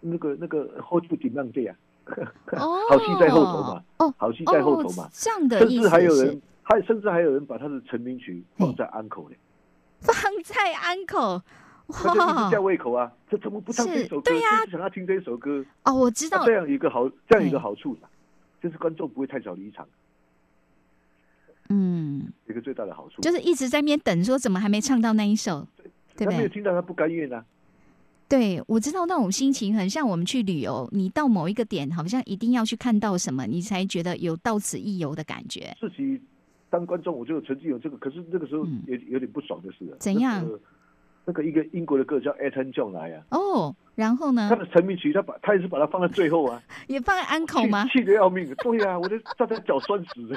[0.00, 1.74] 那个那个后不紧让这样，
[2.52, 5.04] 哦， 好戏在后头嘛，哦，好戏在后头嘛。
[5.04, 9.36] 哦，，这样的甚至意思是还有人还甚至还有人把他的成名曲放在安口嘞，
[10.00, 10.14] 放
[10.44, 11.40] 在安口，
[11.92, 14.30] 他就一直吊胃口啊， 这怎么不唱这首歌？
[14.30, 15.64] 对呀就是想要听这首歌。
[15.84, 18.08] 哦，我知道那这，样一个好，这样一个嗯好处啦，
[18.62, 19.86] 就是观众不会太早离场，
[21.68, 23.20] 嗯，一个最大的好处。
[23.22, 25.66] 就是一直在那边等，说怎么还没唱到那一首，
[26.16, 26.26] 对不对？
[26.26, 27.44] 他没有听到，他不甘愿啊。
[28.28, 35.76] 对，我知道那种心情很像我们去旅游，你到某一个点，好像一定要去看到什么，你才觉得有到此一游的感觉。
[35.78, 36.18] 自己
[36.70, 39.96] 当观众，我就曾经有这个，可是那个时候嗯也有点不爽的事啊。
[40.00, 40.60] 怎样那个
[41.24, 47.84] 那个一个英国的歌叫 Elton John 来啊，哦，然后呢他，的成名曲，他把他也是把它放在最后啊， 也放在安口吗？
[47.84, 48.52] 气气得要命。
[48.56, 50.36] 对啊，我的站在脚酸死了。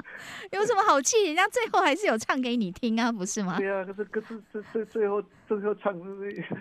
[0.52, 1.24] 有什么好气？
[1.24, 3.56] 人家最后还是有唱给你听啊，不是吗？
[3.58, 5.94] 对啊，可是可是这这最后最后唱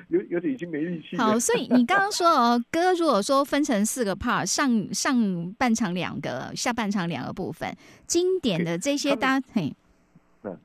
[0.07, 1.17] 有有点已经没力气。
[1.17, 7.75] 好，所以你刚刚说哦，歌如果说分成四个 part，上上半场两个，下半场两个部分，
[8.07, 9.75] 经典的这些他们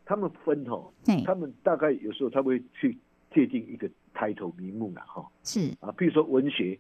[0.05, 2.97] 他们分哈，嘿他们大概有时候他会去
[3.33, 6.79] 界定一个 title 名目啦哈是啊，譬如说文学，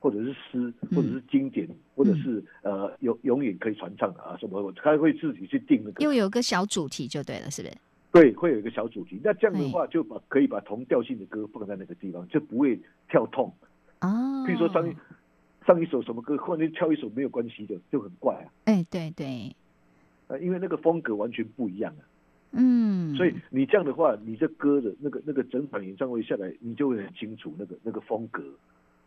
[0.00, 7.74] 或者是诗，或者是经典，或者是呃永永远可以传唱的啊什么，他会自己去定那个又有个小主题就对了，是不是？
[8.12, 9.20] 对，会有一个小主题。
[9.24, 12.78] 那这样的话，就把可以把同调性的歌放在那个地方，就不会
[13.08, 13.52] 跳痛。
[14.00, 14.08] 哦，
[14.46, 14.94] 譬如说上一
[15.66, 18.46] 上一首什么歌，忽然间跳一首没有关系的，就很怪啊。
[18.66, 19.54] 哎，对对，
[20.28, 22.02] 呃，因为那个风格完全不一样啊。
[22.56, 28.42] 嗯，所以你这样的话，你这歌的那个那个整场演唱会下来，你就会很清楚那个那个风格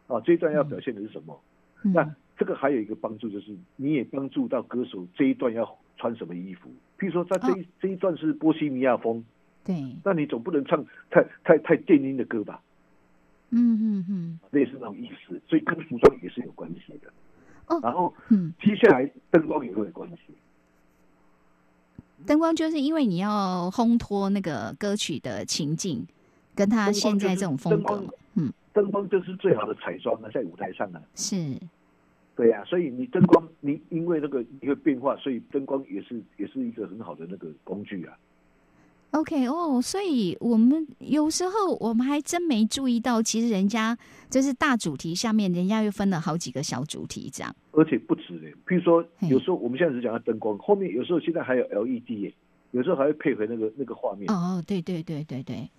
[0.07, 0.19] 啊。
[0.21, 1.39] 这一段要表现的是什么？
[1.83, 6.69] 嗯那这个还有一个帮助，就是你也帮助到歌手这一段要穿什么衣服。
[6.99, 9.23] 譬如说，他这一、这一段是波西米亚风，
[9.63, 12.61] 对，那你总不能唱太太太电音的歌吧？
[13.51, 17.11] 嗯嗯嗯，类似那种意思，所以跟服装也是有关系的。
[17.67, 20.33] 哦然后嗯，接下来灯光也会有关系。
[22.25, 26.05] 灯光就是因为你要烘托那个歌曲的情境，
[26.55, 30.99] 跟他现在这种风格嘛，嗯，灯光就是最好的彩妆啊，在舞台上呢。
[31.15, 31.55] 是，
[32.35, 38.17] 对呀、所以你灯光，你因为那个一个变化，所以灯光也是也是一个很好的那个工具啊。
[39.11, 43.97] OK 哦，所以我们有时候我们还真没注意到，其实人家
[44.29, 47.55] 就是大主题下面，人家又分了好几个小主题这样。
[47.77, 52.33] 而且不止嘞，譬如说有时候我们现在只讲到灯光，后面有时候现在还有 LED 耶，
[52.71, 54.27] 有时候还会配合那个那个画面。
[54.31, 55.69] 哦，对对对对对，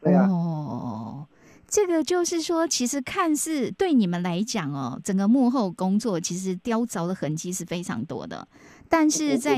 [0.00, 1.24] 对啊，哦，
[1.68, 8.48] 这个就是说，其实看似对你们来讲哦，整个幕后工作其实雕凿的痕迹是非常多的，
[8.88, 9.56] 但是在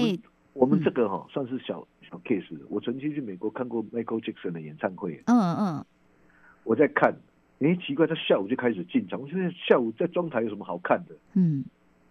[0.53, 2.45] 我们这个哈、算是小小 case。
[2.69, 5.85] 我曾经去美国看过 Michael Jackson 的演唱会，嗯嗯
[6.65, 7.17] 我在看，
[7.61, 9.19] 哎，奇怪，他下午就开始进场。
[9.19, 11.15] 我现在下午在妆台有什么好看的？
[11.35, 11.65] 嗯，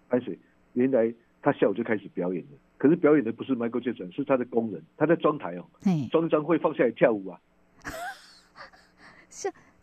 [0.10, 0.38] 拍水，
[0.74, 2.50] 原来他下午就开始表演了。
[2.78, 7.40] 可是表演的不是 Michael Jackson，是他的工人，他在装台哦，嘿，装一张会放下来跳舞啊。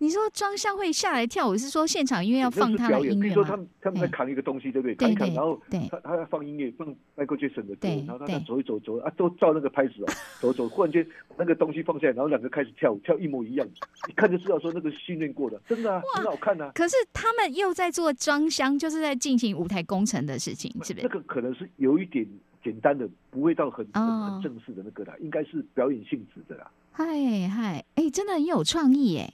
[0.03, 3.57] 是你说装箱会下来跳舞，是说现场因为要放他的音乐吗比如说他？
[3.57, 4.95] 们他们在扛一个东西，对不对？
[4.97, 13.67] 对扛一扛，然后他他要放音乐，放 Michael Jackson 的歌，然后他走一走走啊，都照那个拍子哦，走走，忽然间那个东西放下来，然后两个开始跳舞，跳一模一样，
[14.09, 16.71] 一看就知道说那个训练过的，真的啊，很好看啊。
[16.75, 21.07] 可是他们又在做装箱，就是在进行舞台工程的事情，是不是？
[21.07, 22.27] 那个可能是有一点
[22.63, 26.71] 简单的，不会到很很正式的那个啦，应该是表演性质的啦。
[26.93, 27.05] 嗨
[27.49, 29.33] 嗨，哎，真的很有创意耶！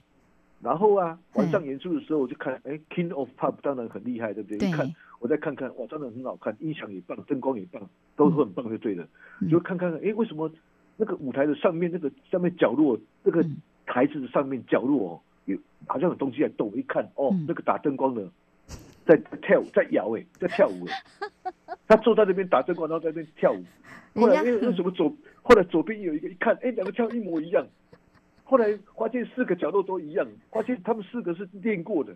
[0.61, 4.57] 然后啊，嗯晚上演出的时候我就看，哎，King of Pop 当然很厉害，对不对？
[4.57, 7.81] 对一看我再看看，哇，真的很好看，音响也棒，灯光也棒，
[8.15, 9.07] 都很棒就对了。
[9.41, 10.51] 嗯就看看，哎，为什么
[10.97, 15.57] 那个舞台的上面那个上面角落，那个嗯台子的上面角落哦，有
[15.87, 18.29] 好像有东西在动，一看，哦嗯，那个打灯光的
[19.05, 21.53] 在跳舞，在摇，哎，在跳舞，哎，
[21.87, 23.63] 他坐在那边打灯光，然后在那边跳舞。
[24.15, 27.65] 后来人家因为为什么左后来左边有一个一看，哎，两个跳一模一样。
[28.49, 28.65] 后来
[28.97, 32.15] 发现四个角落都一样，发现他们四个是练过的，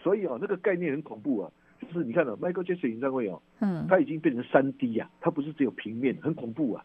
[0.00, 1.50] 所以啊，那个概念很恐怖啊。
[1.80, 6.84] 就是你看哦，Michael Jackson 演唱会哦，嗯，它已经变成三 D 啊，它不是只有平面，很恐怖啊。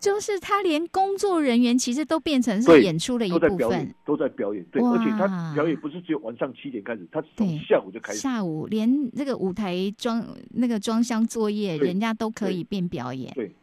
[0.00, 4.64] 就是他连工作人员其实都变成是演出的一都在部分表演，，都在表演。
[4.70, 8.18] 对，而且他表演不是只有晚上七点开始，他从下午就开始。
[8.20, 13.30] 下午连这个舞台装那个装箱作业，人家都可以变表演。
[13.34, 13.54] 对对，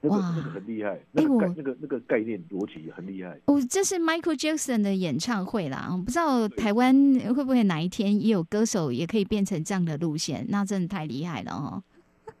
[0.00, 3.38] 那个哇那个很厉害，那个那个那个概念逻辑很厉害。
[3.46, 6.94] 哦，这是 Michael Jackson 的演唱会啦，不知道台湾
[7.34, 10.46] 会不会哪一天也有歌手也可以变成这样的路线？
[10.48, 11.82] 那真的太厉害了哦！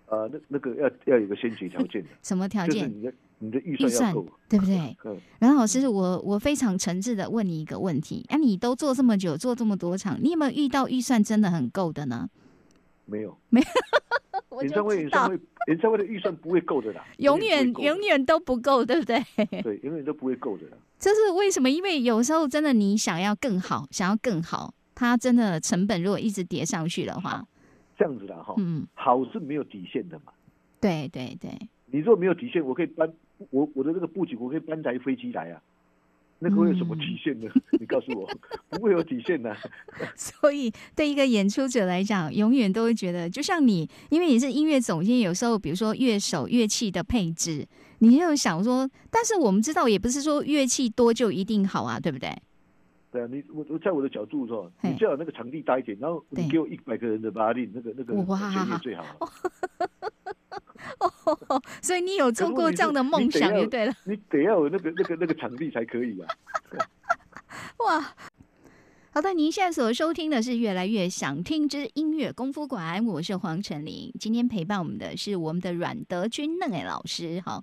[0.06, 2.88] 啊， 那那个要要有一个先决条件的， 什么条件？
[2.88, 4.28] 就是你的你的预预算算要够。
[4.48, 4.96] 对不对？
[5.04, 12.28] 嗯，然后老师，我我非常诚挚的问你一个问题：啊，你都做这么久，做这么多场，你有没有遇到预算真的很够的呢？
[13.06, 13.36] 没有。
[13.50, 19.18] 我就演唱会知道演唱会演唱会的预算不会够的啦， 永远永远都不够，对不对？
[19.62, 20.76] 对，永远都不会够的啦。
[20.98, 21.68] 这是为什么？
[21.70, 27.44] 因为有时候真的你想要更好，想要更好，它真的成本如果一直叠上去的话，
[27.98, 30.32] 这样子的哈，嗯，好是没有底线的嘛。
[30.80, 31.50] 对对对，
[31.86, 33.10] 你如果没有底线，我可以搬
[33.50, 35.60] 我我的那个布局，我可以搬台飞机来啊。
[36.44, 37.50] 那个会有什么嗯体现呢？
[37.80, 38.28] 你告诉我，
[38.68, 39.56] 不会有体现的、
[40.14, 47.66] 所以对一个演出者来讲，永远都会觉得，就像你，因为你是音乐总监，有时候比如说乐手乐器的配置，
[48.00, 52.30] 你就想说，但是我们知道，也不是说乐器多就一定好啊，对不对？
[53.14, 59.04] 对啊，你我我在我的角度说，嘿你最好那个场地大一点，然后你给我一百个人的巴力，那个那个哇旋律最好。
[61.80, 63.94] 所以你有做过这样的梦想，就对了。
[64.02, 66.26] 你得要有那个那个那个场地才可以啊。
[67.86, 68.14] 哇！
[69.12, 74.12] 好的，您现在所收听的是《越来越想听之音乐功夫馆》，我是黄晨林。
[74.18, 77.40] 今天陪伴我们的是我们的阮德军嫩哎老师。
[77.42, 77.62] 哈，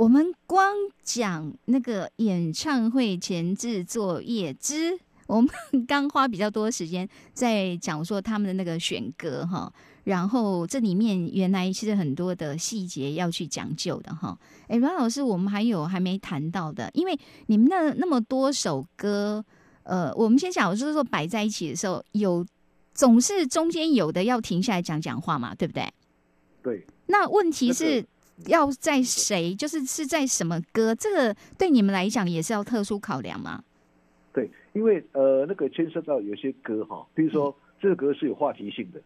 [0.00, 5.50] 我们光讲那个演唱会前置作业之，我们
[5.86, 9.70] 刚花比较多时间在讲说他们的那个选歌哈，
[10.04, 14.34] 然后这里面原来其实很多的细节要去讲究的哈。
[14.68, 17.14] 哎，阮老师，我们还有还没谈到的，因为
[17.48, 19.44] 你们那那么多首歌。
[19.82, 22.46] 呃，我们先讲，就是说摆在一起的时候，有
[22.94, 25.92] 总是中间有的要停下来讲讲话嘛，对不对？
[26.62, 28.06] 对，那问题那是
[28.46, 30.94] 要在谁，就是是在什么歌？
[30.94, 33.62] 这个对你们来讲也是要特殊考量吗？
[34.32, 39.00] 对，因为呃，那个牵涉到有些歌哈，比如说这个歌是有话题性的，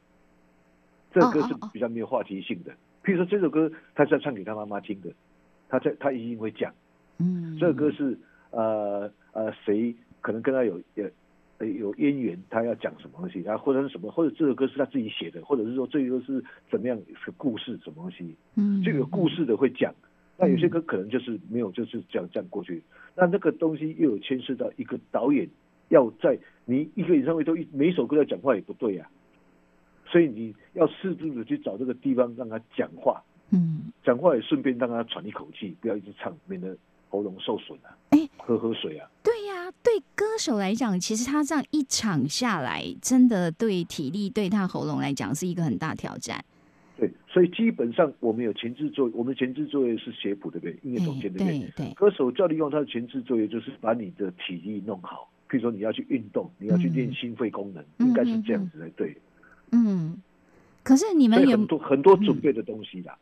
[1.13, 2.73] 这个歌是比较没有话题性的。
[3.03, 5.11] 譬如说这首歌他是要唱给他妈妈听的，
[5.69, 6.73] 他在他一定会讲。
[7.19, 8.19] 嗯，这个歌是
[8.51, 11.11] 呃呃谁可能跟他有有呃
[11.65, 19.95] 有渊源，他要讲什么东西，然后或者是什么，或者这首歌是他自己写的，或者是说这个是怎么样是故事什么东西，嗯这个故事的会讲。
[20.37, 22.83] 那有些歌可能就是没有，就是这样这样过去。
[23.15, 25.49] 那那个东西又有牵涉到一个导演
[25.91, 29.09] 要在你一个演唱会都一每一首歌要讲话也不对呀、
[30.07, 36.77] 所以你要适度的去找这个地方让他讲话，嗯，讲话也顺便让他喘一口气，不要一直唱，免得
[37.09, 37.97] 喉咙受损啊。
[38.45, 39.09] 哎喝喝水啊。
[39.23, 46.45] 对呀、对歌手来讲，其实他这样一场下来，真的对体力、对他喉咙来讲是一个很大挑战。
[46.97, 50.79] 对，所以基本上我们有前置作业，我们前置作业是写谱，对不对？
[50.83, 51.59] 音乐总监，对不对？
[51.59, 59.17] 对对，歌手教利用他的前置作业就是把你的体力弄好，譬如说你要去运动，你要去练心肺功能，嗯应该是这样子才对。
[59.73, 60.21] 嗯。
[60.83, 63.17] 可是你们有很多很多准备的东西啦。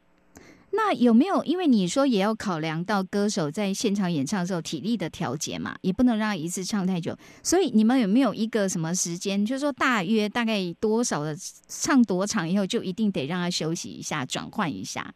[0.74, 1.44] 那有没有？
[1.44, 7.16] 因为你说也要考量到歌手在现场演唱的时候体力的调节嘛，也不能让他一次唱太久。
[7.42, 11.36] 所以你们有没有一个什么时间，就是说大约大概多少的
[11.68, 15.14] 唱多长以后，就一定得让他休息一下，转换一下？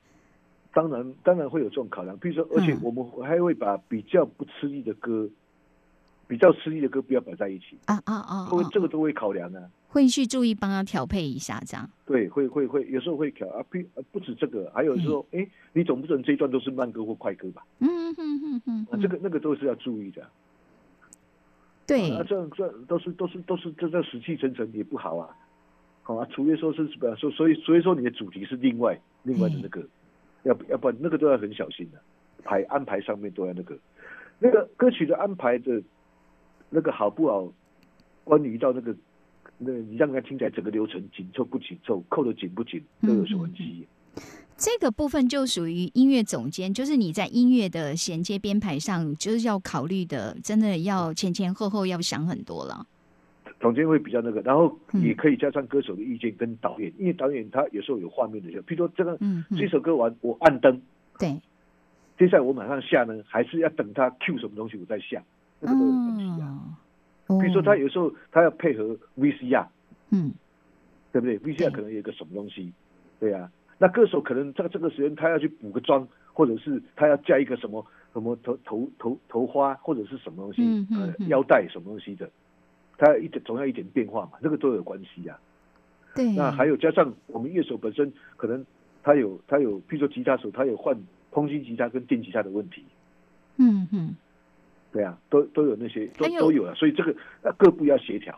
[0.75, 2.15] 当然，当然会有这种考量。
[2.19, 5.27] 比如说，而且嗯我们还会把比较不吃力的歌，
[6.29, 8.45] 比较吃力的歌不要摆在一起，啊啊啊！
[8.45, 9.63] 会啊这个都会考量啊。
[9.97, 11.89] 会去注意帮他调配一下，这样。
[12.05, 13.79] 对，会会会，有时候会调啊，不
[14.13, 17.65] 不止这个，还有说，哎、你总不能这一段都是慢歌或快歌吧？
[17.79, 20.23] 嗯哼哼哼啊，这个那个都是要注意的。
[21.87, 25.35] 对啊，这样这样都是都是都是这这死气沉沉也不好啊。
[26.03, 29.83] 好啊，除非说是比方说，所以所以说你的主题是另外另外的那个，
[30.43, 31.99] 要不要不然那个都要很小心的、
[32.45, 33.75] 排安排上面都要那个，
[34.41, 35.83] 那个歌曲的安排的，
[36.69, 37.51] 那个好不好，
[38.25, 38.95] 关于到那个，
[39.59, 43.87] 那你让人家听起来整个流程紧凑不紧凑，扣的紧不紧，都有关系。
[44.57, 52.87] 这个部分就属于音乐总监，就是你在音乐的衔接编排上，就是要考虑的，真的要前前后后要想很多了。
[53.61, 60.81] 总监会比较那个，然后嗯也可以加上歌手的意见跟导演，因为导演他有时候有画面的时候，譬如说这个、嗯嗯这首歌完我按灯，
[61.19, 61.39] 对，
[62.19, 65.23] 接下来我马上下呢，还是要等他 Q 什么东西我再下，
[65.61, 66.49] 那个都有关系啊。
[66.49, 66.73] 哦，
[67.27, 69.67] 比如说他有时候他要配合 VCR，
[70.11, 70.33] 嗯。
[71.13, 72.71] 对不对？VCR 可能有一个什么东西，
[73.19, 73.51] 对啊。
[73.79, 81.15] 那歌手可能在这个时间他要去补个妆，或者是他要加一个什么什么头头头头花或者是什么东西，嗯嗯嗯。
[81.19, 82.29] 呃腰带什么东西的，
[82.99, 85.39] 他一点总要一点变化嘛，这个都有关系啊。
[86.15, 88.63] 对，那还有加上我们乐手本身可能
[89.03, 90.95] 他有他有，譬如说吉他手他有换
[91.31, 92.85] 空心吉他跟电吉他的问题，
[93.57, 94.15] 嗯嗯，
[94.97, 98.35] 对啊，都都有那些都都有了，所以这个呃各部要协调。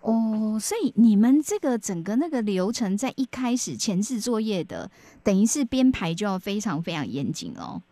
[0.00, 4.90] 哦，所以你们这个整个那个流程在一开始前置作业的，
[5.22, 7.82] 等于是编排就要非常非常严谨哦。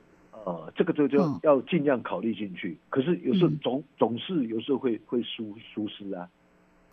[0.45, 2.79] 呃，这个就就嗯要尽量考虑进去。
[2.89, 6.27] 可是有时候嗯总总是有时候会会疏疏失啊。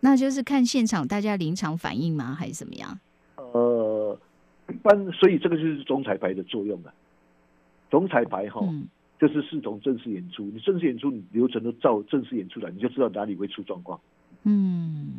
[0.00, 2.98] 那就是看现场大家临场反应吗，还是怎么样？
[3.36, 4.18] 呃，
[4.68, 6.92] 一般所以这个就是总彩排的作用啊。
[7.90, 8.86] 总彩排哈，嗯
[9.20, 10.44] 这是视同正式演出。
[10.44, 14.00] 你正式演出，你流程都照正式演出来，你就知道哪里会出状况。
[14.44, 15.10] 嗯，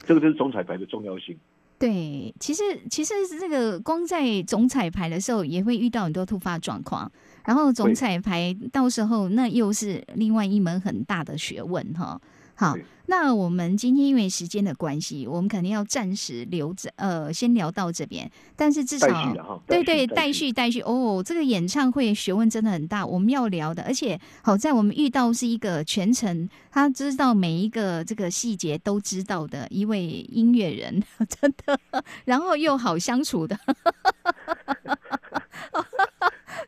[0.00, 1.38] 这个就是总彩排的重要性。
[1.78, 7.10] 对，其实其实这个光在总彩排的时候也会遇到很多突发状况，
[7.44, 12.20] 然后总彩排到时候那又是另外一门很大的学问哈。
[12.56, 12.76] 好，
[13.06, 18.30] 那我们今天因为时间的关系，我们肯定要暂时留着，呃，先聊到这边。
[18.56, 21.22] 但是至少，对对，待续待续哦。
[21.24, 23.82] 这个演唱会学问真的很大，我们要聊的。
[23.82, 31.78] 而且好在我们遇到是一个全程，他知道每一个这个细节都知道的一位音乐人， 真的，
[32.24, 33.58] 然后又好相处的。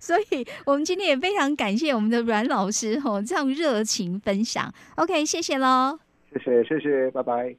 [0.07, 2.97] 所以我们今天也非常感谢我们的阮老师
[3.27, 4.73] 这样热情分享。
[4.97, 5.99] Ok 谢谢喽
[6.33, 7.57] 谢谢谢谢拜拜。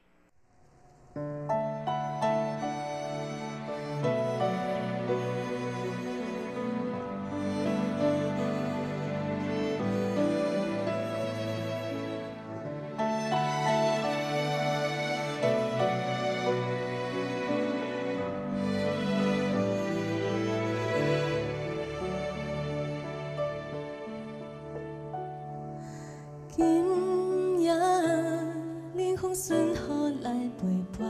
[29.27, 29.75] 风顺
[30.21, 30.65] 来陪
[30.97, 31.05] 伴，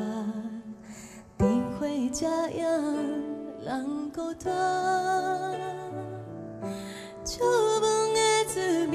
[1.37, 2.63] 灯火正影
[3.63, 4.51] 人孤单。
[8.55, 8.86] 的。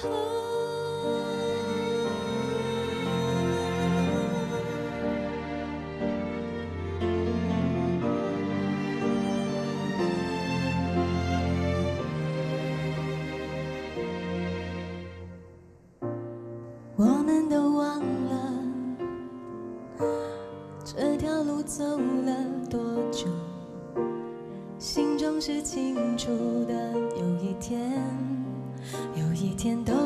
[0.00, 0.10] 痛
[16.98, 18.52] 我们都忘了，
[20.84, 22.34] 这条路走了
[22.70, 22.80] 多
[23.10, 23.26] 久，
[24.78, 26.30] 心中是清楚
[26.66, 28.25] 的，有一天。
[29.46, 30.05] 每天都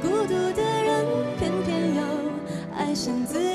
[0.00, 1.06] 孤独的人，
[1.38, 2.02] 偏偏又
[2.76, 3.47] 爱上自己。